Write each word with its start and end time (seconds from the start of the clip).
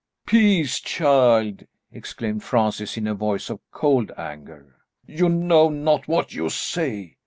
"Peace, 0.25 0.79
child," 0.79 1.67
exclaimed 1.91 2.41
Francis 2.43 2.97
in 2.97 3.05
a 3.05 3.13
voice 3.13 3.51
of 3.51 3.59
cold 3.71 4.11
anger. 4.17 4.77
"You 5.05 5.29
know 5.29 5.69
not 5.69 6.07
what 6.07 6.33
you 6.33 6.49
say. 6.49 7.17